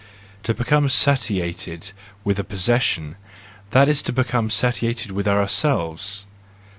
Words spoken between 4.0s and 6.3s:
to become satiated with ourselves.